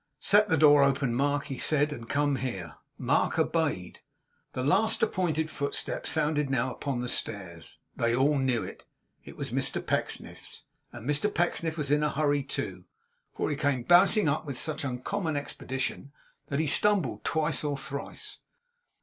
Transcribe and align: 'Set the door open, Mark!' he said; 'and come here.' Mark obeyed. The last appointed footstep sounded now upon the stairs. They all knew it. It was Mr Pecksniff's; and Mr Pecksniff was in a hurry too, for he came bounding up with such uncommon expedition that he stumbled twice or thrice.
'Set 0.19 0.49
the 0.49 0.57
door 0.57 0.81
open, 0.83 1.13
Mark!' 1.13 1.45
he 1.45 1.59
said; 1.59 1.93
'and 1.93 2.09
come 2.09 2.37
here.' 2.37 2.77
Mark 2.97 3.37
obeyed. 3.37 3.99
The 4.53 4.63
last 4.63 5.03
appointed 5.03 5.51
footstep 5.51 6.07
sounded 6.07 6.49
now 6.49 6.71
upon 6.71 7.01
the 7.01 7.07
stairs. 7.07 7.77
They 7.95 8.15
all 8.15 8.35
knew 8.39 8.63
it. 8.63 8.83
It 9.23 9.37
was 9.37 9.51
Mr 9.51 9.79
Pecksniff's; 9.85 10.63
and 10.91 11.07
Mr 11.07 11.31
Pecksniff 11.31 11.77
was 11.77 11.91
in 11.91 12.01
a 12.01 12.09
hurry 12.09 12.41
too, 12.41 12.85
for 13.35 13.47
he 13.51 13.55
came 13.55 13.83
bounding 13.83 14.27
up 14.27 14.43
with 14.43 14.57
such 14.57 14.83
uncommon 14.83 15.35
expedition 15.37 16.11
that 16.47 16.59
he 16.59 16.65
stumbled 16.65 17.23
twice 17.23 17.63
or 17.63 17.77
thrice. 17.77 18.39